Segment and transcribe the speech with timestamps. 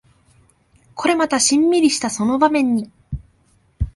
[0.95, 2.89] これまたシンミリしたその場面に